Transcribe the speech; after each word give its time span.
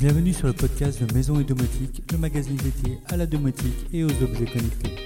Bienvenue 0.00 0.32
sur 0.32 0.46
le 0.46 0.54
podcast 0.54 1.04
de 1.04 1.12
Maison 1.12 1.38
et 1.40 1.44
Domotique, 1.44 2.10
le 2.10 2.16
magazine 2.16 2.56
dédié 2.56 2.96
à 3.08 3.18
la 3.18 3.26
domotique 3.26 3.86
et 3.92 4.02
aux 4.02 4.22
objets 4.22 4.46
connectés. 4.46 4.96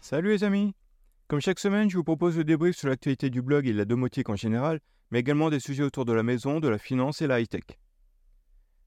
Salut 0.00 0.28
les 0.28 0.44
amis 0.44 0.72
Comme 1.26 1.40
chaque 1.40 1.58
semaine, 1.58 1.90
je 1.90 1.96
vous 1.96 2.04
propose 2.04 2.36
le 2.36 2.44
débrief 2.44 2.76
sur 2.76 2.88
l'actualité 2.88 3.30
du 3.30 3.42
blog 3.42 3.66
et 3.66 3.72
de 3.72 3.78
la 3.78 3.86
domotique 3.86 4.28
en 4.28 4.36
général, 4.36 4.78
mais 5.10 5.18
également 5.18 5.50
des 5.50 5.58
sujets 5.58 5.82
autour 5.82 6.04
de 6.04 6.12
la 6.12 6.22
maison, 6.22 6.60
de 6.60 6.68
la 6.68 6.78
finance 6.78 7.22
et 7.22 7.26
la 7.26 7.40
high-tech. 7.40 7.64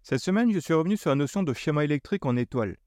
Cette 0.02 0.22
semaine, 0.22 0.54
je 0.54 0.60
suis 0.60 0.74
revenu 0.74 0.96
sur 0.96 1.10
la 1.10 1.18
notion 1.18 1.44
de 1.44 1.52
schéma 1.52 1.84
électrique 1.84 2.26
en 2.26 2.38
étoile. 2.38 2.78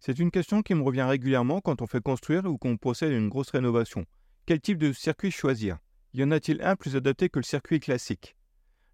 C'est 0.00 0.18
une 0.18 0.30
question 0.30 0.62
qui 0.62 0.74
me 0.74 0.82
revient 0.82 1.02
régulièrement 1.02 1.60
quand 1.60 1.82
on 1.82 1.86
fait 1.86 2.02
construire 2.02 2.44
ou 2.44 2.58
qu'on 2.58 2.76
procède 2.76 3.12
à 3.12 3.16
une 3.16 3.28
grosse 3.28 3.50
rénovation. 3.50 4.04
Quel 4.46 4.60
type 4.60 4.78
de 4.78 4.92
circuit 4.92 5.30
choisir? 5.30 5.78
Y 6.12 6.22
en 6.22 6.30
a-t-il 6.30 6.62
un 6.62 6.76
plus 6.76 6.96
adapté 6.96 7.28
que 7.28 7.38
le 7.38 7.44
circuit 7.44 7.80
classique? 7.80 8.36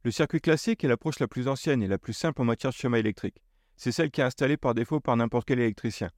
Le 0.05 0.11
circuit 0.11 0.41
classique 0.41 0.85
est 0.85 0.89
l'approche 0.89 1.19
la 1.19 1.29
plus 1.29 1.49
ancienne 1.49 1.83
et 1.83 1.89
la 1.89 1.99
plus 1.99 2.13
simple 2.13 2.41
en 2.41 2.45
matière 2.45 2.71
de 2.71 2.77
schéma 2.77 2.99
électrique. 2.99 3.43
C'est 3.77 3.93
celle 3.93 4.11
qui 4.11 4.21
est 4.21 4.25
installée 4.25 4.57
par 4.57 4.75
défaut 4.75 5.01
par 5.01 5.17
n'importe 5.17 5.49
quel 5.49 5.59
électricien. 5.59 6.11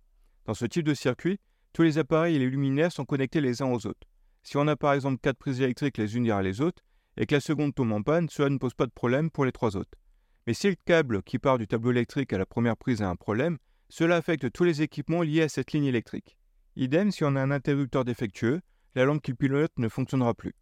Dans 0.46 0.54
ce 0.54 0.66
type 0.66 0.84
de 0.84 0.94
circuit, 0.94 1.40
tous 1.72 1.82
les 1.82 1.98
appareils 1.98 2.36
et 2.36 2.38
les 2.38 2.50
luminaires 2.50 2.92
sont 2.92 3.04
connectés 3.04 3.40
les 3.40 3.62
uns 3.62 3.70
aux 3.72 3.86
autres. 3.86 4.06
Si 4.42 4.56
on 4.56 4.66
a 4.68 4.76
par 4.76 4.92
exemple 4.92 5.20
quatre 5.22 5.38
prises 5.38 5.60
électriques 5.60 5.98
les 5.98 6.16
unes 6.16 6.24
derrière 6.24 6.42
les 6.42 6.60
autres, 6.60 6.82
et 7.16 7.26
que 7.26 7.34
la 7.34 7.40
seconde 7.40 7.74
tombe 7.74 7.92
en 7.92 8.02
panne, 8.02 8.28
cela 8.28 8.50
ne 8.50 8.58
pose 8.58 8.74
pas 8.74 8.86
de 8.86 8.92
problème 8.92 9.30
pour 9.30 9.44
les 9.44 9.52
trois 9.52 9.76
autres. 9.76 9.98
Mais 10.46 10.54
si 10.54 10.68
le 10.68 10.76
câble 10.84 11.22
qui 11.22 11.38
part 11.38 11.58
du 11.58 11.66
tableau 11.66 11.92
électrique 11.92 12.32
à 12.32 12.38
la 12.38 12.46
première 12.46 12.76
prise 12.76 13.02
a 13.02 13.08
un 13.08 13.16
problème, 13.16 13.58
cela 13.92 14.16
affecte 14.16 14.50
tous 14.50 14.64
les 14.64 14.80
équipements 14.80 15.20
liés 15.20 15.42
à 15.42 15.50
cette 15.50 15.72
ligne 15.72 15.84
électrique. 15.84 16.38
Idem 16.76 17.10
si 17.10 17.24
on 17.24 17.36
a 17.36 17.42
un 17.42 17.50
interrupteur 17.50 18.06
défectueux, 18.06 18.62
la 18.94 19.04
lampe 19.04 19.20
qui 19.20 19.34
pilote 19.34 19.72
ne 19.76 19.86
fonctionnera 19.86 20.32
plus. 20.32 20.54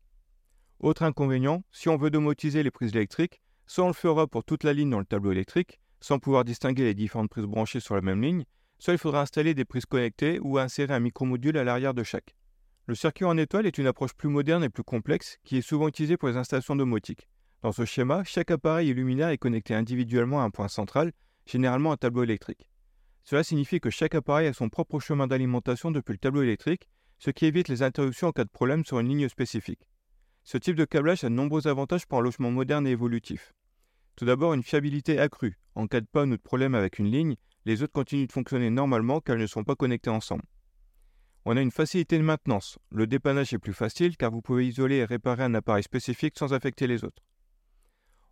Autre 0.80 1.04
inconvénient, 1.04 1.62
si 1.70 1.88
on 1.88 1.96
veut 1.96 2.10
domotiser 2.10 2.64
les 2.64 2.72
prises 2.72 2.96
électriques, 2.96 3.40
soit 3.68 3.84
on 3.84 3.88
le 3.88 3.92
fera 3.92 4.26
pour 4.26 4.42
toute 4.42 4.64
la 4.64 4.72
ligne 4.72 4.90
dans 4.90 4.98
le 4.98 5.04
tableau 5.04 5.30
électrique, 5.30 5.78
sans 6.00 6.18
pouvoir 6.18 6.44
distinguer 6.44 6.82
les 6.82 6.94
différentes 6.94 7.30
prises 7.30 7.44
branchées 7.44 7.78
sur 7.78 7.94
la 7.94 8.00
même 8.00 8.20
ligne, 8.20 8.44
soit 8.80 8.94
il 8.94 8.98
faudra 8.98 9.20
installer 9.20 9.54
des 9.54 9.64
prises 9.64 9.86
connectées 9.86 10.40
ou 10.40 10.58
insérer 10.58 10.92
un 10.92 10.98
micromodule 10.98 11.56
à 11.56 11.62
l'arrière 11.62 11.94
de 11.94 12.02
chaque. 12.02 12.34
Le 12.86 12.96
circuit 12.96 13.26
en 13.26 13.36
étoile 13.36 13.64
est 13.64 13.78
une 13.78 13.86
approche 13.86 14.14
plus 14.14 14.28
moderne 14.28 14.64
et 14.64 14.70
plus 14.70 14.82
complexe 14.82 15.38
qui 15.44 15.56
est 15.56 15.62
souvent 15.62 15.86
utilisée 15.86 16.16
pour 16.16 16.30
les 16.30 16.36
installations 16.36 16.74
domotiques. 16.74 17.28
Dans 17.62 17.70
ce 17.70 17.84
schéma, 17.84 18.24
chaque 18.24 18.50
appareil 18.50 18.90
et 18.90 18.94
luminaire 18.94 19.28
est 19.28 19.38
connecté 19.38 19.72
individuellement 19.72 20.40
à 20.40 20.44
un 20.46 20.50
point 20.50 20.66
central, 20.66 21.12
généralement 21.46 21.92
un 21.92 21.96
tableau 21.96 22.24
électrique. 22.24 22.69
Cela 23.24 23.44
signifie 23.44 23.80
que 23.80 23.90
chaque 23.90 24.14
appareil 24.14 24.48
a 24.48 24.52
son 24.52 24.68
propre 24.68 24.98
chemin 25.00 25.26
d'alimentation 25.26 25.90
depuis 25.90 26.12
le 26.12 26.18
tableau 26.18 26.42
électrique, 26.42 26.88
ce 27.18 27.30
qui 27.30 27.46
évite 27.46 27.68
les 27.68 27.82
interruptions 27.82 28.28
en 28.28 28.32
cas 28.32 28.44
de 28.44 28.50
problème 28.50 28.84
sur 28.84 28.98
une 28.98 29.08
ligne 29.08 29.28
spécifique. 29.28 29.86
Ce 30.42 30.56
type 30.56 30.76
de 30.76 30.84
câblage 30.84 31.22
a 31.22 31.28
de 31.28 31.34
nombreux 31.34 31.66
avantages 31.66 32.06
pour 32.06 32.18
un 32.18 32.22
logement 32.22 32.50
moderne 32.50 32.86
et 32.86 32.92
évolutif. 32.92 33.52
Tout 34.16 34.24
d'abord, 34.24 34.54
une 34.54 34.62
fiabilité 34.62 35.18
accrue. 35.18 35.58
En 35.74 35.86
cas 35.86 36.00
de 36.00 36.06
panne 36.06 36.32
ou 36.32 36.36
de 36.36 36.42
problème 36.42 36.74
avec 36.74 36.98
une 36.98 37.10
ligne, 37.10 37.36
les 37.66 37.82
autres 37.82 37.92
continuent 37.92 38.26
de 38.26 38.32
fonctionner 38.32 38.70
normalement 38.70 39.20
car 39.20 39.36
elles 39.36 39.42
ne 39.42 39.46
sont 39.46 39.64
pas 39.64 39.76
connectées 39.76 40.10
ensemble. 40.10 40.44
On 41.44 41.56
a 41.56 41.62
une 41.62 41.70
facilité 41.70 42.18
de 42.18 42.22
maintenance. 42.22 42.78
Le 42.90 43.06
dépannage 43.06 43.52
est 43.52 43.58
plus 43.58 43.72
facile 43.72 44.16
car 44.16 44.30
vous 44.30 44.42
pouvez 44.42 44.66
isoler 44.66 44.96
et 44.96 45.04
réparer 45.04 45.44
un 45.44 45.54
appareil 45.54 45.82
spécifique 45.82 46.38
sans 46.38 46.52
affecter 46.52 46.86
les 46.86 47.04
autres. 47.04 47.22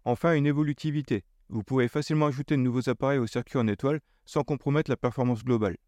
Enfin, 0.04 0.34
une 0.34 0.46
évolutivité. 0.46 1.24
Vous 1.50 1.62
pouvez 1.62 1.88
facilement 1.88 2.26
ajouter 2.26 2.56
de 2.56 2.62
nouveaux 2.62 2.90
appareils 2.90 3.18
au 3.18 3.26
circuit 3.26 3.58
en 3.58 3.66
étoile 3.66 4.00
sans 4.26 4.42
compromettre 4.42 4.90
la 4.90 4.98
performance 4.98 5.44
globale. 5.44 5.78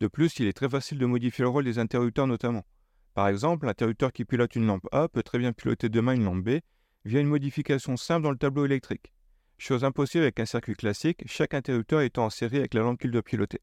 De 0.00 0.08
plus, 0.08 0.38
il 0.38 0.46
est 0.46 0.52
très 0.52 0.68
facile 0.68 0.98
de 0.98 1.06
modifier 1.06 1.42
le 1.42 1.48
rôle 1.48 1.64
des 1.64 1.78
interrupteurs 1.78 2.26
notamment. 2.26 2.66
Par 3.14 3.28
exemple, 3.28 3.64
l'interrupteur 3.64 4.12
qui 4.12 4.26
pilote 4.26 4.54
une 4.56 4.66
lampe 4.66 4.86
A 4.92 5.08
peut 5.08 5.22
très 5.22 5.38
bien 5.38 5.54
piloter 5.54 5.88
demain 5.88 6.14
une 6.14 6.24
lampe 6.24 6.44
B 6.44 6.58
via 7.06 7.20
une 7.20 7.28
modification 7.28 7.96
simple 7.96 8.24
dans 8.24 8.30
le 8.30 8.36
tableau 8.36 8.66
électrique. 8.66 9.14
Chose 9.56 9.84
impossible 9.84 10.24
avec 10.24 10.38
un 10.38 10.44
circuit 10.44 10.74
classique, 10.74 11.22
chaque 11.24 11.54
interrupteur 11.54 12.02
étant 12.02 12.26
en 12.26 12.30
série 12.30 12.58
avec 12.58 12.74
la 12.74 12.82
lampe 12.82 13.00
qu'il 13.00 13.10
doit 13.10 13.22
piloter. 13.22 13.62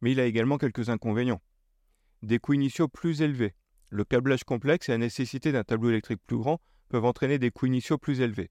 Mais 0.00 0.10
il 0.10 0.18
a 0.18 0.26
également 0.26 0.58
quelques 0.58 0.88
inconvénients. 0.88 1.40
Des 2.22 2.40
coûts 2.40 2.54
initiaux 2.54 2.88
plus 2.88 3.22
élevés. 3.22 3.54
Le 3.90 4.04
câblage 4.04 4.42
complexe 4.42 4.88
et 4.88 4.92
la 4.92 4.98
nécessité 4.98 5.52
d'un 5.52 5.62
tableau 5.62 5.90
électrique 5.90 6.20
plus 6.26 6.38
grand 6.38 6.60
peuvent 6.88 7.04
entraîner 7.04 7.38
des 7.38 7.52
coûts 7.52 7.66
initiaux 7.66 7.98
plus 7.98 8.20
élevés. 8.20 8.50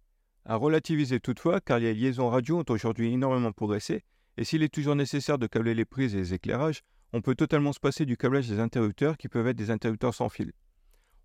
À 0.49 0.55
relativiser 0.55 1.19
toutefois, 1.19 1.59
car 1.59 1.77
les 1.79 1.93
liaisons 1.93 2.29
radio 2.29 2.59
ont 2.59 2.65
aujourd'hui 2.69 3.11
énormément 3.11 3.51
progressé, 3.51 4.05
et 4.37 4.45
s'il 4.45 4.63
est 4.63 4.73
toujours 4.73 4.95
nécessaire 4.95 5.37
de 5.37 5.45
câbler 5.45 5.73
les 5.73 5.83
prises 5.83 6.15
et 6.15 6.19
les 6.19 6.33
éclairages, 6.33 6.83
on 7.11 7.21
peut 7.21 7.35
totalement 7.35 7.73
se 7.73 7.81
passer 7.81 8.05
du 8.05 8.15
câblage 8.15 8.47
des 8.47 8.61
interrupteurs 8.61 9.17
qui 9.17 9.27
peuvent 9.27 9.47
être 9.47 9.57
des 9.57 9.71
interrupteurs 9.71 10.15
sans 10.15 10.29
fil. 10.29 10.53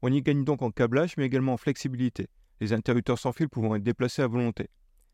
On 0.03 0.13
y 0.13 0.23
gagne 0.23 0.43
donc 0.43 0.61
en 0.61 0.73
câblage, 0.73 1.17
mais 1.17 1.27
également 1.27 1.53
en 1.53 1.57
flexibilité, 1.57 2.31
les 2.61 2.73
interrupteurs 2.73 3.21
sans 3.21 3.31
fil 3.31 3.49
pouvant 3.49 3.77
être 3.77 3.85
déplacés 3.85 4.23
à 4.23 4.27
volonté. 4.27 4.71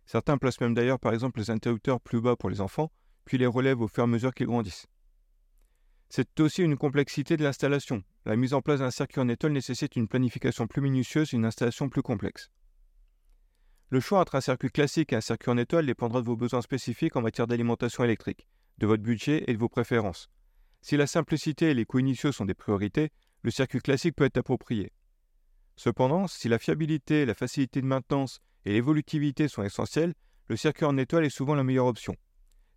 Certains 0.07 0.39
placent 0.39 0.63
même 0.63 0.73
d'ailleurs 0.73 1.01
par 1.01 1.13
exemple 1.13 1.39
les 1.41 1.51
interrupteurs 1.51 2.01
plus 2.01 2.23
bas 2.23 2.35
pour 2.35 2.49
les 2.49 2.63
enfants, 2.63 2.91
puis 3.27 3.37
les 3.37 3.47
relèvent 3.47 3.83
au 3.83 3.89
fur 3.89 4.05
et 4.05 4.05
à 4.05 4.07
mesure 4.07 4.33
qu'ils 4.33 4.47
grandissent. 4.47 4.87
C'est 6.09 6.41
aussi 6.41 6.63
une 6.63 6.79
complexité 6.79 7.37
de 7.37 7.43
l'installation. 7.43 8.03
La 8.25 8.37
mise 8.37 8.55
en 8.55 8.63
place 8.63 8.81
d'un 8.81 8.91
circuit 8.91 9.21
en 9.21 9.29
étoile 9.29 9.53
nécessite 9.53 9.97
une 9.97 10.09
planification 10.09 10.67
plus 10.67 10.81
minutieuse 10.81 11.35
et 11.35 11.37
une 11.37 11.45
installation 11.45 11.91
plus 11.91 12.01
complexe. 12.01 12.51
Le 13.91 14.01
choix 14.01 14.21
entre 14.21 14.35
un 14.35 14.43
circuit 14.43 14.69
classique 14.69 15.15
et 15.15 15.17
un 15.17 15.23
circuit 15.23 15.51
en 15.51 15.57
étoile 15.57 15.87
dépendra 15.87 16.21
de 16.21 16.27
vos 16.27 16.37
besoins 16.37 16.61
spécifiques 16.61 17.17
en 17.17 17.23
matière 17.23 17.47
d'alimentation 17.47 18.05
électrique, 18.05 18.47
de 18.77 18.87
votre 18.87 19.03
budget 19.03 19.45
et 19.47 19.55
de 19.55 19.59
vos 19.59 19.71
préférences. 19.71 20.29
Si 20.83 20.99
la 20.99 21.07
simplicité 21.07 21.71
et 21.71 21.75
les 21.75 21.87
coûts 21.87 22.01
initiaux 22.01 22.31
sont 22.31 22.45
des 22.45 22.53
priorités, 22.53 23.13
le 23.43 23.51
circuit 23.51 23.81
classique 23.81 24.15
peut 24.15 24.27
être 24.27 24.37
approprié. 24.37 24.93
Cependant, 25.77 26.27
si 26.27 26.51
la 26.51 26.59
fiabilité, 26.59 27.25
la 27.25 27.33
facilité 27.33 27.81
de 27.81 27.87
maintenance 27.87 28.41
et 28.67 28.73
l'évolutivité 28.73 29.49
sont 29.49 29.63
essentielles, 29.63 30.13
le 30.49 30.57
circuit 30.57 30.85
en 30.85 30.99
étoile 30.99 31.25
est 31.25 31.31
souvent 31.31 31.55
la 31.55 31.65
meilleure 31.65 31.87
option. 31.87 32.15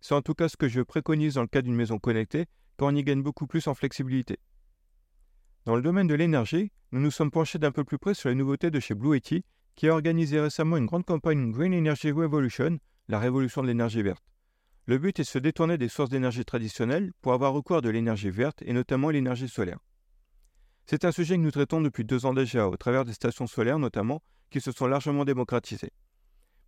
C'est 0.00 0.14
en 0.14 0.22
tout 0.22 0.34
cas 0.34 0.48
ce 0.48 0.56
que 0.56 0.68
je 0.68 0.80
préconise 0.80 1.34
dans 1.34 1.42
le 1.42 1.46
cas 1.46 1.60
d'une 1.60 1.76
maison 1.76 1.98
connectée, 1.98 2.46
car 2.78 2.88
on 2.88 2.94
y 2.94 3.04
gagne 3.04 3.22
beaucoup 3.22 3.46
plus 3.46 3.66
en 3.66 3.74
flexibilité. 3.74 4.38
Dans 5.66 5.76
le 5.76 5.82
domaine 5.82 6.06
de 6.06 6.14
l'énergie, 6.14 6.72
nous 6.90 7.00
nous 7.00 7.10
sommes 7.10 7.30
penchés 7.30 7.58
d'un 7.58 7.70
peu 7.70 7.84
plus 7.84 7.98
près 7.98 8.14
sur 8.14 8.30
les 8.30 8.34
nouveautés 8.34 8.70
de 8.70 8.80
chez 8.80 8.94
Blue 8.94 9.14
Yeti 9.14 9.44
qui 9.74 9.88
a 9.88 9.92
organisé 9.92 10.40
récemment 10.40 10.76
une 10.76 10.86
grande 10.86 11.04
campagne 11.04 11.50
Green 11.50 11.74
Energy 11.74 12.10
Revolution, 12.10 12.78
la 13.08 13.18
révolution 13.18 13.62
de 13.62 13.68
l'énergie 13.68 14.02
verte. 14.02 14.22
Le 14.86 14.98
but 14.98 15.18
est 15.20 15.22
de 15.22 15.28
se 15.28 15.38
détourner 15.38 15.78
des 15.78 15.88
sources 15.88 16.10
d'énergie 16.10 16.44
traditionnelles 16.44 17.12
pour 17.20 17.32
avoir 17.32 17.52
recours 17.52 17.76
à 17.76 17.80
de 17.80 17.88
l'énergie 17.88 18.30
verte 18.30 18.62
et 18.62 18.72
notamment 18.72 19.10
l'énergie 19.10 19.48
solaire. 19.48 19.78
C'est 20.86 21.04
un 21.04 21.12
sujet 21.12 21.36
que 21.36 21.42
nous 21.42 21.50
traitons 21.50 21.80
depuis 21.80 22.04
deux 22.04 22.26
ans 22.26 22.34
déjà, 22.34 22.68
au 22.68 22.76
travers 22.76 23.04
des 23.04 23.12
stations 23.12 23.46
solaires 23.46 23.78
notamment, 23.78 24.22
qui 24.50 24.60
se 24.60 24.72
sont 24.72 24.86
largement 24.86 25.24
démocratisées. 25.24 25.92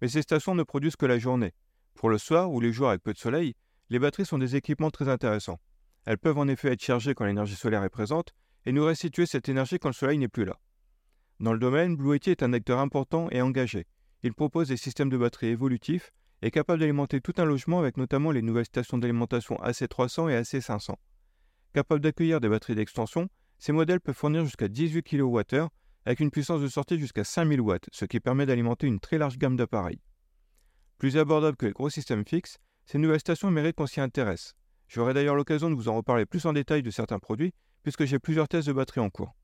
Mais 0.01 0.09
ces 0.09 0.23
stations 0.23 0.55
ne 0.55 0.63
produisent 0.63 0.97
que 0.97 1.07
la 1.07 1.19
journée. 1.19 1.53
Pour 1.95 2.09
le 2.09 2.19
soir 2.19 2.51
ou 2.53 2.61
les 2.61 2.73
jours 2.73 2.89
avec 2.89 3.03
peu 3.03 3.13
de 3.13 3.19
soleil, 3.19 3.55
les 3.91 3.99
batteries 3.99 4.27
sont 4.27 4.39
des 4.39 4.57
équipements 4.57 4.91
très 4.91 5.09
intéressants. 5.09 5.61
Elles 6.07 6.19
peuvent 6.19 6.39
en 6.39 6.49
effet 6.49 6.73
être 6.73 6.83
chargées 6.83 7.15
quand 7.15 7.25
l'énergie 7.25 7.57
solaire 7.57 7.83
est 7.83 7.91
présente 7.91 8.35
et 8.67 8.73
nous 8.73 8.85
restituer 8.85 9.27
cette 9.27 9.49
énergie 9.49 9.79
quand 9.79 9.89
le 9.89 9.95
soleil 9.95 10.19
n'est 10.19 10.29
plus 10.29 10.45
là. 10.45 10.59
Dans 11.41 11.53
le 11.53 11.59
domaine, 11.59 11.97
Blue 11.97 12.13
Yeti 12.13 12.31
est 12.31 12.43
un 12.43 12.53
acteur 12.53 12.79
important 12.79 13.29
et 13.31 13.43
engagé. 13.43 13.87
Il 14.23 14.33
propose 14.35 14.69
des 14.69 14.77
systèmes 14.77 15.11
de 15.11 15.17
batterie 15.17 15.49
évolutifs 15.49 16.13
et 16.43 16.51
capable 16.51 16.81
d'alimenter 16.81 17.21
tout 17.21 17.35
un 17.39 17.45
logement 17.45 17.81
avec 17.81 17.97
notamment 17.97 18.31
les 18.31 18.43
nouvelles 18.43 18.67
stations 18.67 18.99
d'alimentation 18.99 19.57
AC300 19.57 20.31
et 20.31 20.41
AC500. 20.41 20.95
Capable 21.73 22.01
d'accueillir 22.01 22.41
des 22.41 22.49
batteries 22.49 22.77
d'extension, 22.77 23.29
ces 23.59 23.73
modèles 23.73 24.01
peuvent 24.01 24.15
fournir 24.15 24.45
jusqu'à 24.45 24.69
18 24.69 25.03
kWh 25.03 25.69
avec 26.07 26.21
une 26.21 26.31
puissance 26.31 26.61
de 26.61 26.69
sortie 26.69 26.99
jusqu'à 26.99 27.25
5000 27.25 27.61
watts, 27.61 27.89
ce 27.93 28.05
qui 28.05 28.21
permet 28.21 28.47
d'alimenter 28.47 28.87
une 28.87 29.01
très 29.01 29.19
large 29.19 29.39
gamme 29.39 29.57
d'appareils. 29.57 30.01
Plus 30.99 31.17
abordables 31.17 31.57
que 31.57 31.67
les 31.67 31.73
gros 31.73 31.91
systèmes 31.91 32.25
fixes, 32.25 32.59
ces 32.87 32.99
nouvelles 32.99 33.21
stations 33.21 33.51
méritent 33.51 33.77
qu'on 33.77 33.87
s'y 33.87 34.01
intéresse. 34.01 34.55
J'aurai 34.87 35.15
d'ailleurs 35.15 35.35
l'occasion 35.35 35.71
de 35.71 35.75
vous 35.75 35.89
en 35.89 35.97
reparler 35.97 36.27
plus 36.27 36.47
en 36.47 36.53
détail 36.53 36.83
de 36.83 36.91
certains 36.91 37.19
produits, 37.19 37.53
puisque 37.83 38.05
j'ai 38.05 38.19
plusieurs 38.19 38.49
tests 38.49 38.69
de 38.69 38.73
batterie 38.73 39.01
en 39.01 39.11
cours. 39.11 39.35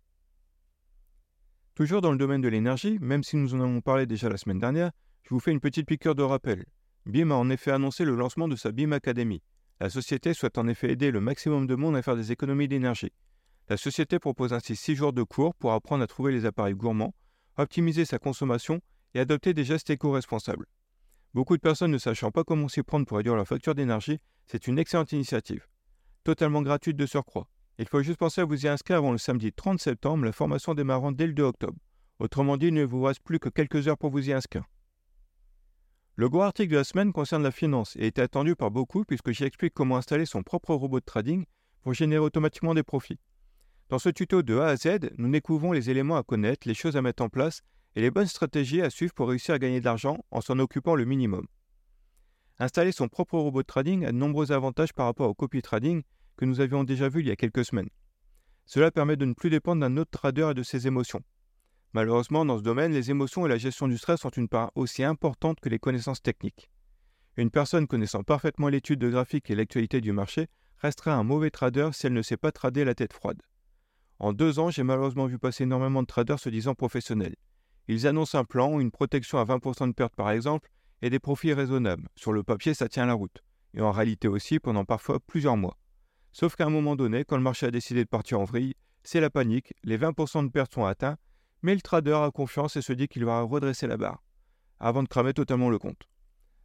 Toujours 1.80 2.02
dans 2.02 2.12
le 2.12 2.18
domaine 2.18 2.42
de 2.42 2.48
l'énergie, 2.48 2.98
même 3.00 3.22
si 3.22 3.38
nous 3.38 3.54
en 3.54 3.60
avons 3.62 3.80
parlé 3.80 4.04
déjà 4.04 4.28
la 4.28 4.36
semaine 4.36 4.58
dernière, 4.58 4.90
je 5.22 5.30
vous 5.30 5.40
fais 5.40 5.50
une 5.50 5.60
petite 5.60 5.86
piqûre 5.86 6.14
de 6.14 6.22
rappel. 6.22 6.66
BIM 7.06 7.30
a 7.30 7.36
en 7.36 7.48
effet 7.48 7.70
annoncé 7.70 8.04
le 8.04 8.14
lancement 8.14 8.48
de 8.48 8.54
sa 8.54 8.70
BIM 8.70 8.92
Academy. 8.92 9.42
La 9.80 9.88
société 9.88 10.34
souhaite 10.34 10.58
en 10.58 10.68
effet 10.68 10.92
aider 10.92 11.10
le 11.10 11.22
maximum 11.22 11.66
de 11.66 11.74
monde 11.74 11.96
à 11.96 12.02
faire 12.02 12.16
des 12.16 12.32
économies 12.32 12.68
d'énergie. 12.68 13.14
La 13.70 13.78
société 13.78 14.18
propose 14.18 14.52
ainsi 14.52 14.76
6 14.76 14.94
jours 14.94 15.14
de 15.14 15.22
cours 15.22 15.54
pour 15.54 15.72
apprendre 15.72 16.04
à 16.04 16.06
trouver 16.06 16.32
les 16.32 16.44
appareils 16.44 16.74
gourmands, 16.74 17.14
optimiser 17.56 18.04
sa 18.04 18.18
consommation 18.18 18.82
et 19.14 19.20
adopter 19.20 19.54
des 19.54 19.64
gestes 19.64 19.88
éco-responsables. 19.88 20.66
Beaucoup 21.32 21.56
de 21.56 21.62
personnes 21.62 21.92
ne 21.92 21.96
sachant 21.96 22.30
pas 22.30 22.44
comment 22.44 22.68
s'y 22.68 22.82
prendre 22.82 23.06
pour 23.06 23.16
réduire 23.16 23.36
leur 23.36 23.48
facture 23.48 23.74
d'énergie, 23.74 24.18
c'est 24.44 24.66
une 24.66 24.78
excellente 24.78 25.12
initiative. 25.12 25.66
Totalement 26.24 26.60
gratuite 26.60 26.98
de 26.98 27.06
surcroît. 27.06 27.48
Il 27.80 27.88
faut 27.88 28.02
juste 28.02 28.18
penser 28.18 28.42
à 28.42 28.44
vous 28.44 28.66
y 28.66 28.68
inscrire 28.68 28.98
avant 28.98 29.10
le 29.10 29.16
samedi 29.16 29.54
30 29.54 29.80
septembre, 29.80 30.26
la 30.26 30.32
formation 30.32 30.74
démarrant 30.74 31.12
dès 31.12 31.26
le 31.26 31.32
2 31.32 31.44
octobre. 31.44 31.78
Autrement 32.18 32.58
dit, 32.58 32.66
il 32.66 32.74
ne 32.74 32.84
vous 32.84 33.00
reste 33.02 33.22
plus 33.22 33.38
que 33.38 33.48
quelques 33.48 33.88
heures 33.88 33.96
pour 33.96 34.10
vous 34.10 34.28
y 34.28 34.34
inscrire. 34.34 34.64
Le 36.14 36.28
gros 36.28 36.42
article 36.42 36.72
de 36.72 36.76
la 36.76 36.84
semaine 36.84 37.14
concerne 37.14 37.42
la 37.42 37.50
finance 37.50 37.96
et 37.96 38.08
est 38.08 38.18
attendu 38.18 38.54
par 38.54 38.70
beaucoup 38.70 39.06
puisque 39.06 39.30
j'y 39.30 39.44
explique 39.44 39.72
comment 39.72 39.96
installer 39.96 40.26
son 40.26 40.42
propre 40.42 40.74
robot 40.74 41.00
de 41.00 41.06
trading 41.06 41.46
pour 41.80 41.94
générer 41.94 42.20
automatiquement 42.20 42.74
des 42.74 42.82
profits. 42.82 43.18
Dans 43.88 43.98
ce 43.98 44.10
tuto 44.10 44.42
de 44.42 44.58
A 44.58 44.66
à 44.66 44.76
Z, 44.76 44.98
nous 45.16 45.30
découvrons 45.30 45.72
les 45.72 45.88
éléments 45.88 46.18
à 46.18 46.22
connaître, 46.22 46.68
les 46.68 46.74
choses 46.74 46.98
à 46.98 47.02
mettre 47.02 47.22
en 47.22 47.30
place 47.30 47.62
et 47.96 48.02
les 48.02 48.10
bonnes 48.10 48.26
stratégies 48.26 48.82
à 48.82 48.90
suivre 48.90 49.14
pour 49.14 49.30
réussir 49.30 49.54
à 49.54 49.58
gagner 49.58 49.80
de 49.80 49.86
l'argent 49.86 50.18
en 50.30 50.42
s'en 50.42 50.58
occupant 50.58 50.96
le 50.96 51.06
minimum. 51.06 51.46
Installer 52.58 52.92
son 52.92 53.08
propre 53.08 53.38
robot 53.38 53.62
de 53.62 53.66
trading 53.66 54.04
a 54.04 54.12
de 54.12 54.18
nombreux 54.18 54.52
avantages 54.52 54.92
par 54.92 55.06
rapport 55.06 55.30
au 55.30 55.34
copy 55.34 55.62
trading 55.62 56.02
que 56.40 56.46
nous 56.46 56.62
avions 56.62 56.84
déjà 56.84 57.10
vu 57.10 57.20
il 57.20 57.26
y 57.26 57.30
a 57.30 57.36
quelques 57.36 57.66
semaines. 57.66 57.90
Cela 58.64 58.90
permet 58.90 59.16
de 59.16 59.26
ne 59.26 59.34
plus 59.34 59.50
dépendre 59.50 59.82
d'un 59.82 59.98
autre 59.98 60.10
trader 60.10 60.48
et 60.52 60.54
de 60.54 60.62
ses 60.62 60.86
émotions. 60.86 61.22
Malheureusement, 61.92 62.46
dans 62.46 62.56
ce 62.56 62.62
domaine, 62.62 62.92
les 62.92 63.10
émotions 63.10 63.44
et 63.44 63.48
la 63.50 63.58
gestion 63.58 63.88
du 63.88 63.98
stress 63.98 64.20
sont 64.20 64.30
une 64.30 64.48
part 64.48 64.70
aussi 64.74 65.04
importante 65.04 65.60
que 65.60 65.68
les 65.68 65.78
connaissances 65.78 66.22
techniques. 66.22 66.70
Une 67.36 67.50
personne 67.50 67.86
connaissant 67.86 68.22
parfaitement 68.22 68.68
l'étude 68.68 68.98
de 68.98 69.10
graphique 69.10 69.50
et 69.50 69.54
l'actualité 69.54 70.00
du 70.00 70.12
marché 70.12 70.46
restera 70.78 71.12
un 71.12 71.24
mauvais 71.24 71.50
trader 71.50 71.90
si 71.92 72.06
elle 72.06 72.14
ne 72.14 72.22
sait 72.22 72.38
pas 72.38 72.52
trader 72.52 72.86
la 72.86 72.94
tête 72.94 73.12
froide. 73.12 73.42
En 74.18 74.32
deux 74.32 74.58
ans, 74.58 74.70
j'ai 74.70 74.82
malheureusement 74.82 75.26
vu 75.26 75.38
passer 75.38 75.64
énormément 75.64 76.00
de 76.00 76.06
traders 76.06 76.40
se 76.40 76.48
disant 76.48 76.74
professionnels. 76.74 77.36
Ils 77.86 78.06
annoncent 78.06 78.38
un 78.38 78.44
plan, 78.44 78.80
une 78.80 78.90
protection 78.90 79.36
à 79.36 79.44
20% 79.44 79.88
de 79.88 79.92
perte 79.92 80.16
par 80.16 80.30
exemple, 80.30 80.70
et 81.02 81.10
des 81.10 81.18
profits 81.18 81.52
raisonnables. 81.52 82.08
Sur 82.16 82.32
le 82.32 82.42
papier, 82.42 82.72
ça 82.72 82.88
tient 82.88 83.04
la 83.04 83.12
route. 83.12 83.44
Et 83.74 83.82
en 83.82 83.92
réalité 83.92 84.26
aussi 84.26 84.58
pendant 84.58 84.86
parfois 84.86 85.20
plusieurs 85.20 85.58
mois. 85.58 85.76
Sauf 86.32 86.56
qu'à 86.56 86.66
un 86.66 86.70
moment 86.70 86.96
donné, 86.96 87.24
quand 87.24 87.36
le 87.36 87.42
marché 87.42 87.66
a 87.66 87.70
décidé 87.70 88.04
de 88.04 88.08
partir 88.08 88.40
en 88.40 88.44
vrille, 88.44 88.74
c'est 89.02 89.20
la 89.20 89.30
panique, 89.30 89.74
les 89.82 89.98
20% 89.98 90.44
de 90.44 90.50
pertes 90.50 90.74
sont 90.74 90.84
atteints, 90.84 91.16
mais 91.62 91.74
le 91.74 91.80
trader 91.80 92.14
a 92.14 92.30
confiance 92.30 92.76
et 92.76 92.82
se 92.82 92.92
dit 92.92 93.08
qu'il 93.08 93.24
va 93.24 93.42
redresser 93.42 93.86
la 93.86 93.96
barre, 93.96 94.22
avant 94.78 95.02
de 95.02 95.08
cramer 95.08 95.34
totalement 95.34 95.70
le 95.70 95.78
compte. 95.78 96.08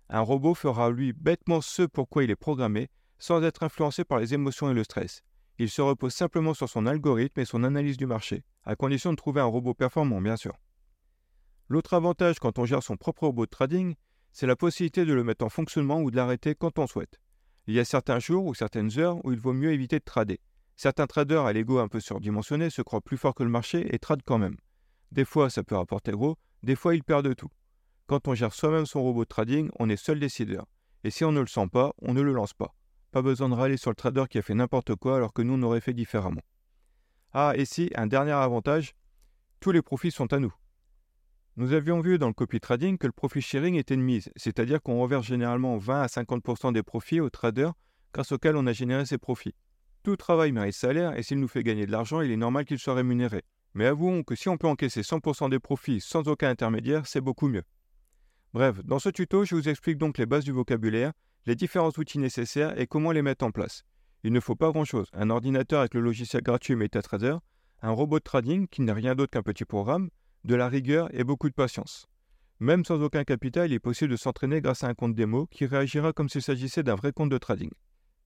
Un 0.10 0.22
robot 0.22 0.54
fera 0.54 0.92
lui 0.92 1.14
bêtement 1.14 1.62
ce 1.62 1.84
pourquoi 1.84 2.24
il 2.24 2.30
est 2.30 2.36
programmé, 2.36 2.90
sans 3.18 3.42
être 3.44 3.64
influencé 3.64 4.04
par 4.04 4.20
les 4.20 4.34
émotions 4.34 4.70
et 4.70 4.74
le 4.74 4.84
stress. 4.84 5.24
Il 5.58 5.70
se 5.70 5.82
repose 5.82 6.14
simplement 6.14 6.54
sur 6.54 6.70
son 6.70 6.86
algorithme 6.86 7.40
et 7.40 7.46
son 7.46 7.64
analyse 7.64 7.98
du 7.98 8.06
marché, 8.06 8.44
à 8.66 8.76
condition 8.76 9.12
de 9.12 9.16
trouver 9.16 9.42
un 9.42 9.46
robot 9.46 9.74
performant, 9.74 10.22
bien 10.22 10.36
sûr. 10.36 10.54
L'autre 11.70 11.94
avantage 11.94 12.40
quand 12.40 12.60
on 12.60 12.66
gère 12.66 12.84
son 12.84 12.98
propre 12.98 13.24
robot 13.24 13.46
de 13.46 13.50
trading, 13.50 13.96
c'est 14.32 14.48
la 14.48 14.56
possibilité 14.56 15.06
de 15.06 15.14
le 15.14 15.24
mettre 15.24 15.46
en 15.46 15.50
fonctionnement 15.50 16.02
ou 16.02 16.12
de 16.12 16.18
l'arrêter 16.18 16.54
quand 16.56 16.78
on 16.78 16.88
souhaite. 16.88 17.20
Il 17.68 17.74
y 17.74 17.80
a 17.80 17.86
certains 17.86 18.20
jours 18.20 18.46
ou 18.46 18.54
certaines 18.54 19.00
heures 19.00 19.24
où 19.26 19.32
il 19.32 19.40
vaut 19.40 19.54
mieux 19.54 19.74
éviter 19.74 20.00
de 20.00 20.04
trader. 20.04 20.40
Certains 20.76 21.08
traders 21.08 21.46
à 21.46 21.54
l'ego 21.54 21.80
un 21.80 21.88
peu 21.88 22.00
surdimensionné 22.00 22.70
se 22.70 22.82
croient 22.82 23.02
plus 23.02 23.18
forts 23.18 23.34
que 23.34 23.44
le 23.44 23.50
marché 23.50 23.94
et 23.94 24.00
tradent 24.00 24.24
quand 24.26 24.38
même. 24.38 24.58
Des 25.12 25.26
fois, 25.26 25.50
ça 25.50 25.64
peut 25.64 25.76
rapporter 25.76 26.12
gros, 26.12 26.38
des 26.64 26.76
fois, 26.76 26.96
ils 26.96 27.04
perdent 27.04 27.36
tout. 27.36 27.50
Quand 28.08 28.28
on 28.28 28.36
gère 28.36 28.54
soi-même 28.54 28.86
son 28.86 29.02
robot 29.02 29.24
de 29.24 29.30
trading, 29.30 29.70
on 29.80 29.90
est 29.90 29.96
seul 29.96 30.20
décideur. 30.20 30.66
Et 31.04 31.12
si 31.12 31.24
on 31.24 31.32
ne 31.32 31.40
le 31.40 31.48
sent 31.48 31.68
pas, 31.72 31.94
on 32.00 32.14
ne 32.14 32.22
le 32.22 32.34
lance 32.34 32.54
pas. 32.54 32.76
Pas 33.12 33.22
besoin 33.22 33.50
de 33.50 33.54
râler 33.54 33.78
sur 33.78 33.92
le 33.92 33.96
trader 33.96 34.26
qui 34.30 34.38
a 34.38 34.42
fait 34.42 34.54
n'importe 34.54 34.96
quoi 34.96 35.16
alors 35.16 35.34
que 35.34 35.42
nous, 35.42 35.54
on 35.54 35.64
aurait 35.64 35.82
fait 35.82 35.94
différemment. 35.94 36.42
Ah, 37.34 37.54
et 37.56 37.66
si, 37.66 37.92
un 37.96 38.08
dernier 38.08 38.32
avantage, 38.32 38.94
tous 39.60 39.72
les 39.72 39.82
profits 39.82 40.12
sont 40.12 40.34
à 40.34 40.40
nous. 40.40 40.54
Nous 41.58 41.72
avions 41.72 42.02
vu 42.02 42.18
dans 42.18 42.28
le 42.28 42.34
copy 42.34 42.60
trading 42.60 42.98
que 42.98 43.08
le 43.08 43.14
profit 43.14 43.42
sharing 43.42 43.76
était 43.76 43.94
une 43.94 44.02
mise, 44.02 44.30
c'est-à-dire 44.36 44.82
qu'on 44.82 45.00
reverse 45.00 45.26
généralement 45.26 45.78
20 45.78 46.02
à 46.02 46.08
50% 46.08 46.74
des 46.74 46.84
profits 46.84 47.22
aux 47.22 47.30
traders 47.30 47.72
grâce 48.14 48.34
auxquels 48.34 48.58
on 48.58 48.68
a 48.68 48.74
généré 48.74 49.06
ces 49.06 49.18
profits. 49.18 49.56
Tout 50.04 50.18
travail 50.18 50.52
mérite 50.52 50.76
salaire 50.76 51.18
et 51.18 51.24
s'il 51.24 51.40
nous 51.40 51.48
fait 51.48 51.64
gagner 51.64 51.86
de 51.86 51.94
l'argent, 51.94 52.20
il 52.20 52.30
est 52.30 52.36
normal 52.36 52.66
qu'il 52.66 52.78
soit 52.78 52.94
rémunéré. 52.94 53.44
Mais 53.74 53.86
avouons 53.86 54.24
que 54.24 54.36
si 54.36 54.50
on 54.50 54.58
peut 54.58 54.68
encaisser 54.68 55.00
100% 55.00 55.50
des 55.50 55.60
profits 55.60 56.02
sans 56.02 56.28
aucun 56.28 56.50
intermédiaire, 56.50 57.08
c'est 57.08 57.22
beaucoup 57.22 57.48
mieux. 57.48 57.64
Bref, 58.54 58.84
dans 58.84 59.00
ce 59.00 59.08
tuto, 59.08 59.46
je 59.46 59.56
vous 59.56 59.70
explique 59.70 59.98
donc 59.98 60.18
les 60.18 60.26
bases 60.26 60.44
du 60.44 60.52
vocabulaire, 60.52 61.14
les 61.46 61.56
différents 61.56 61.92
outils 61.98 62.20
nécessaires 62.20 62.78
et 62.78 62.86
comment 62.86 63.14
les 63.14 63.22
mettre 63.22 63.46
en 63.46 63.52
place. 63.52 63.86
Il 64.24 64.34
ne 64.34 64.42
faut 64.42 64.56
pas 64.56 64.72
grand-chose, 64.72 65.08
un 65.14 65.30
ordinateur 65.30 65.80
avec 65.80 65.94
le 65.94 66.02
logiciel 66.02 66.44
gratuit 66.44 66.76
MetaTrader, 66.76 67.38
un 67.82 67.92
robot 67.92 68.20
de 68.20 68.24
trading 68.26 68.68
qui 68.68 68.82
n'est 68.82 68.92
rien 68.92 69.16
d'autre 69.16 69.32
qu'un 69.32 69.44
petit 69.44 69.66
programme, 69.66 70.10
de 70.46 70.56
la 70.56 70.70
rigueur 70.70 71.10
et 71.12 71.24
beaucoup 71.24 71.50
de 71.50 71.56
patience. 71.56 72.08
Même 72.60 72.86
sans 72.86 73.02
aucun 73.02 73.24
capital, 73.24 73.72
il 73.72 73.74
est 73.74 73.80
possible 73.80 74.12
de 74.12 74.16
s'entraîner 74.16 74.62
grâce 74.62 74.84
à 74.84 74.88
un 74.88 74.94
compte 74.94 75.16
démo 75.16 75.48
qui 75.48 75.66
réagira 75.66 76.14
comme 76.14 76.30
s'il 76.30 76.44
s'agissait 76.44 76.84
d'un 76.84 76.96
vrai 76.96 77.12
compte 77.12 77.32
de 77.32 77.38
trading. 77.38 77.72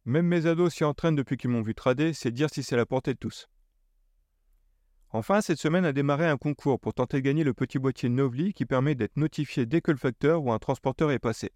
Même 0.03 0.27
mes 0.27 0.45
ados 0.45 0.73
s'y 0.73 0.83
entraînent 0.83 1.15
depuis 1.15 1.37
qu'ils 1.37 1.49
m'ont 1.49 1.61
vu 1.61 1.73
trader, 1.73 2.13
c'est 2.13 2.31
dire 2.31 2.49
si 2.49 2.61
c'est 2.61 2.75
la 2.75 2.85
portée 2.85 3.13
de 3.13 3.19
tous. 3.19 3.47
Enfin, 5.11 5.41
cette 5.41 5.59
semaine 5.59 5.85
a 5.85 5.93
démarré 5.93 6.27
un 6.27 6.37
concours 6.37 6.79
pour 6.79 6.93
tenter 6.93 7.17
de 7.17 7.21
gagner 7.21 7.43
le 7.43 7.53
petit 7.53 7.79
boîtier 7.79 8.09
Novli 8.09 8.53
qui 8.53 8.65
permet 8.65 8.95
d'être 8.95 9.17
notifié 9.17 9.65
dès 9.65 9.81
que 9.81 9.91
le 9.91 9.97
facteur 9.97 10.43
ou 10.43 10.51
un 10.51 10.59
transporteur 10.59 11.11
est 11.11 11.19
passé. 11.19 11.51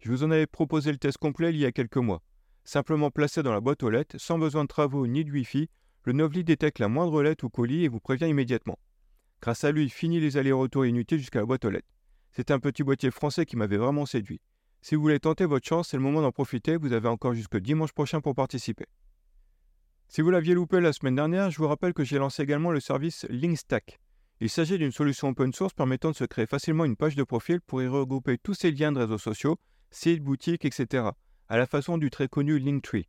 Je 0.00 0.10
vous 0.10 0.24
en 0.24 0.32
avais 0.32 0.48
proposé 0.48 0.90
le 0.90 0.98
test 0.98 1.16
complet 1.16 1.50
il 1.50 1.58
y 1.58 1.64
a 1.64 1.72
quelques 1.72 1.96
mois. 1.96 2.22
Simplement 2.64 3.10
placé 3.10 3.42
dans 3.42 3.52
la 3.52 3.60
boîte 3.60 3.82
aux 3.84 3.90
lettres, 3.90 4.16
sans 4.18 4.38
besoin 4.38 4.64
de 4.64 4.68
travaux 4.68 5.06
ni 5.06 5.24
de 5.24 5.30
Wi-Fi, 5.30 5.70
le 6.04 6.12
Novli 6.12 6.42
détecte 6.42 6.80
la 6.80 6.88
moindre 6.88 7.22
lettre 7.22 7.44
ou 7.44 7.48
colis 7.48 7.84
et 7.84 7.88
vous 7.88 8.00
prévient 8.00 8.28
immédiatement. 8.28 8.78
Grâce 9.42 9.64
à 9.64 9.72
lui, 9.72 9.90
fini 9.90 10.20
les 10.20 10.36
allers-retours 10.36 10.86
inutiles 10.86 11.18
jusqu'à 11.18 11.40
la 11.40 11.46
boîte 11.46 11.64
aux 11.64 11.70
lettres. 11.70 11.88
C'est 12.30 12.52
un 12.52 12.60
petit 12.60 12.84
boîtier 12.84 13.10
français 13.10 13.44
qui 13.44 13.56
m'avait 13.56 13.76
vraiment 13.76 14.06
séduit. 14.06 14.40
Si 14.82 14.94
vous 14.94 15.02
voulez 15.02 15.18
tenter 15.18 15.46
votre 15.46 15.66
chance, 15.66 15.88
c'est 15.88 15.96
le 15.96 16.02
moment 16.02 16.22
d'en 16.22 16.30
profiter, 16.30 16.76
vous 16.76 16.92
avez 16.92 17.08
encore 17.08 17.34
jusque 17.34 17.56
dimanche 17.56 17.92
prochain 17.92 18.20
pour 18.20 18.36
participer. 18.36 18.86
Si 20.06 20.20
vous 20.20 20.30
l'aviez 20.30 20.54
loupé 20.54 20.80
la 20.80 20.92
semaine 20.92 21.16
dernière, 21.16 21.50
je 21.50 21.58
vous 21.58 21.66
rappelle 21.66 21.92
que 21.92 22.04
j'ai 22.04 22.18
lancé 22.18 22.44
également 22.44 22.70
le 22.70 22.78
service 22.78 23.26
Linkstack. 23.30 23.98
Il 24.38 24.48
s'agit 24.48 24.78
d'une 24.78 24.92
solution 24.92 25.30
open 25.30 25.52
source 25.52 25.74
permettant 25.74 26.12
de 26.12 26.16
se 26.16 26.24
créer 26.24 26.46
facilement 26.46 26.84
une 26.84 26.96
page 26.96 27.16
de 27.16 27.24
profil 27.24 27.60
pour 27.60 27.82
y 27.82 27.88
regrouper 27.88 28.38
tous 28.38 28.54
ces 28.54 28.70
liens 28.70 28.92
de 28.92 29.00
réseaux 29.00 29.18
sociaux, 29.18 29.58
sites, 29.90 30.22
boutiques, 30.22 30.64
etc., 30.64 31.08
à 31.48 31.58
la 31.58 31.66
façon 31.66 31.98
du 31.98 32.10
très 32.10 32.28
connu 32.28 32.60
Linktree. 32.60 33.08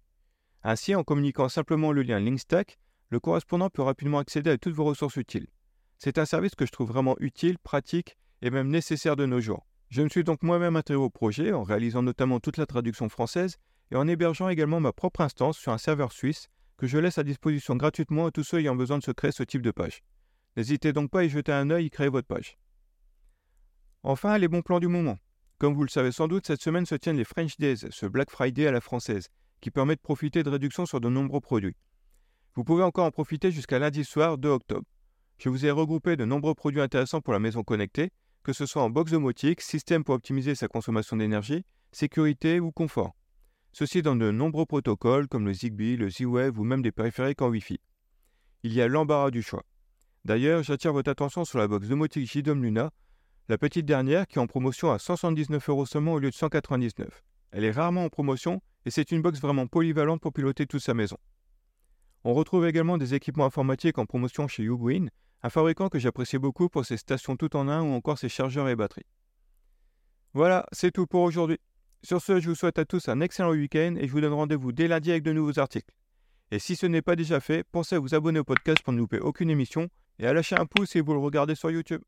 Ainsi, 0.63 0.95
en 0.95 1.03
communiquant 1.03 1.47
simplement 1.47 1.91
le 1.91 2.01
lien 2.01 2.19
Linkstack, 2.19 2.79
le 3.09 3.19
correspondant 3.19 3.69
peut 3.69 3.83
rapidement 3.83 4.17
accéder 4.17 4.49
à 4.49 4.57
toutes 4.57 4.73
vos 4.73 4.85
ressources 4.85 5.17
utiles. 5.17 5.47
C'est 5.97 6.17
un 6.17 6.25
service 6.25 6.55
que 6.55 6.65
je 6.65 6.71
trouve 6.71 6.89
vraiment 6.89 7.15
utile, 7.19 7.57
pratique 7.57 8.17
et 8.41 8.49
même 8.49 8.69
nécessaire 8.69 9.15
de 9.15 9.25
nos 9.25 9.39
jours. 9.39 9.65
Je 9.89 10.01
me 10.01 10.09
suis 10.09 10.23
donc 10.23 10.43
moi-même 10.43 10.75
intégré 10.75 11.01
au 11.01 11.09
projet 11.09 11.53
en 11.53 11.63
réalisant 11.63 12.01
notamment 12.01 12.39
toute 12.39 12.57
la 12.57 12.65
traduction 12.65 13.09
française 13.09 13.57
et 13.91 13.95
en 13.95 14.07
hébergeant 14.07 14.49
également 14.49 14.79
ma 14.79 14.91
propre 14.91 15.21
instance 15.21 15.57
sur 15.57 15.71
un 15.71 15.77
serveur 15.77 16.11
suisse 16.11 16.49
que 16.77 16.87
je 16.87 16.97
laisse 16.97 17.17
à 17.17 17.23
disposition 17.23 17.75
gratuitement 17.75 18.25
à 18.25 18.31
tous 18.31 18.43
ceux 18.43 18.59
ayant 18.59 18.75
besoin 18.75 18.97
de 18.97 19.03
se 19.03 19.11
créer 19.11 19.31
ce 19.31 19.43
type 19.43 19.61
de 19.61 19.71
page. 19.71 20.01
N'hésitez 20.57 20.93
donc 20.93 21.11
pas 21.11 21.19
à 21.19 21.23
y 21.23 21.29
jeter 21.29 21.51
un 21.51 21.69
œil 21.69 21.85
et 21.85 21.89
créer 21.89 22.09
votre 22.09 22.27
page. 22.27 22.57
Enfin, 24.03 24.37
les 24.37 24.47
bons 24.47 24.61
plans 24.61 24.79
du 24.79 24.87
moment. 24.87 25.17
Comme 25.59 25.75
vous 25.75 25.83
le 25.83 25.89
savez 25.89 26.11
sans 26.11 26.27
doute, 26.27 26.45
cette 26.45 26.61
semaine 26.61 26.85
se 26.85 26.95
tiennent 26.95 27.17
les 27.17 27.23
French 27.23 27.57
Days, 27.57 27.85
ce 27.89 28.05
Black 28.05 28.29
Friday 28.29 28.67
à 28.67 28.71
la 28.71 28.81
française, 28.81 29.29
qui 29.61 29.71
permet 29.71 29.95
de 29.95 30.01
profiter 30.01 30.43
de 30.43 30.49
réductions 30.49 30.85
sur 30.85 30.99
de 30.99 31.07
nombreux 31.07 31.39
produits. 31.39 31.77
Vous 32.55 32.63
pouvez 32.63 32.83
encore 32.83 33.05
en 33.05 33.11
profiter 33.11 33.51
jusqu'à 33.51 33.79
lundi 33.79 34.03
soir 34.03 34.37
2 34.37 34.49
octobre. 34.49 34.85
Je 35.43 35.49
vous 35.49 35.65
ai 35.65 35.71
regroupé 35.71 36.15
de 36.15 36.23
nombreux 36.23 36.55
produits 36.55 36.79
intéressants 36.79 37.19
pour 37.19 37.33
la 37.33 37.39
maison 37.39 37.63
connectée, 37.63 38.11
que 38.43 38.53
ce 38.53 38.65
soit 38.65 38.81
en 38.81 38.89
box 38.89 39.11
domotique, 39.11 39.59
système 39.59 40.05
pour 40.05 40.15
optimiser 40.15 40.55
sa 40.55 40.69
consommation 40.69 41.17
d'énergie, 41.17 41.65
sécurité 41.91 42.61
ou 42.61 42.71
confort. 42.71 43.13
Ceci 43.73 44.01
dans 44.01 44.15
de 44.15 44.31
nombreux 44.31 44.65
protocoles 44.65 45.27
comme 45.27 45.45
le 45.45 45.51
Zigbee, 45.51 45.97
le 45.97 46.09
Z-Wave 46.09 46.57
ou 46.57 46.63
même 46.63 46.81
des 46.81 46.93
périphériques 46.93 47.41
en 47.41 47.49
Wi-Fi. 47.49 47.81
Il 48.63 48.71
y 48.71 48.81
a 48.81 48.87
l'embarras 48.87 49.31
du 49.31 49.41
choix. 49.41 49.65
D'ailleurs, 50.23 50.63
j'attire 50.63 50.93
votre 50.93 51.11
attention 51.11 51.43
sur 51.43 51.59
la 51.59 51.67
box 51.67 51.89
domotique 51.89 52.31
JDOM 52.31 52.63
Luna, 52.63 52.91
la 53.49 53.57
petite 53.57 53.85
dernière 53.85 54.27
qui 54.27 54.39
est 54.39 54.41
en 54.41 54.47
promotion 54.47 54.93
à 54.93 54.97
179 54.97 55.67
euros 55.67 55.85
seulement 55.85 56.13
au 56.13 56.19
lieu 56.19 56.29
de 56.29 56.35
199. 56.35 57.21
Elle 57.51 57.65
est 57.65 57.71
rarement 57.71 58.05
en 58.05 58.09
promotion 58.09 58.61
et 58.85 58.91
c'est 58.91 59.11
une 59.11 59.21
box 59.21 59.41
vraiment 59.41 59.67
polyvalente 59.67 60.21
pour 60.21 60.31
piloter 60.31 60.67
toute 60.67 60.83
sa 60.83 60.93
maison. 60.93 61.17
On 62.23 62.33
retrouve 62.33 62.65
également 62.65 62.97
des 62.97 63.13
équipements 63.13 63.47
informatiques 63.47 63.97
en 63.97 64.05
promotion 64.05 64.47
chez 64.47 64.63
Uguin, 64.63 65.07
un 65.43 65.49
fabricant 65.49 65.89
que 65.89 65.99
j'apprécie 65.99 66.37
beaucoup 66.37 66.69
pour 66.69 66.85
ses 66.85 66.97
stations 66.97 67.35
tout 67.35 67.55
en 67.55 67.67
un 67.67 67.81
ou 67.81 67.93
encore 67.93 68.17
ses 68.17 68.29
chargeurs 68.29 68.69
et 68.69 68.75
batteries. 68.75 69.05
Voilà, 70.33 70.65
c'est 70.71 70.91
tout 70.91 71.05
pour 71.05 71.21
aujourd'hui. 71.21 71.59
Sur 72.01 72.21
ce, 72.21 72.39
je 72.39 72.49
vous 72.49 72.55
souhaite 72.55 72.79
à 72.79 72.85
tous 72.85 73.07
un 73.07 73.19
excellent 73.21 73.51
week-end 73.51 73.95
et 73.97 74.07
je 74.07 74.11
vous 74.11 74.21
donne 74.21 74.33
rendez-vous 74.33 74.71
dès 74.71 74.87
lundi 74.87 75.11
avec 75.11 75.23
de 75.23 75.33
nouveaux 75.33 75.59
articles. 75.59 75.93
Et 76.51 76.59
si 76.59 76.75
ce 76.75 76.85
n'est 76.85 77.01
pas 77.01 77.15
déjà 77.15 77.39
fait, 77.39 77.63
pensez 77.63 77.95
à 77.95 77.99
vous 77.99 78.15
abonner 78.15 78.39
au 78.39 78.43
podcast 78.43 78.81
pour 78.83 78.93
ne 78.93 78.97
louper 78.97 79.19
aucune 79.19 79.49
émission 79.49 79.89
et 80.19 80.27
à 80.27 80.33
lâcher 80.33 80.55
un 80.55 80.65
pouce 80.65 80.91
si 80.91 80.99
vous 80.99 81.13
le 81.13 81.19
regardez 81.19 81.55
sur 81.55 81.71
YouTube. 81.71 82.01